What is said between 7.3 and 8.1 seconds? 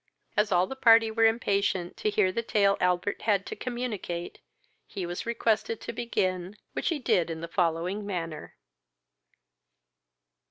the following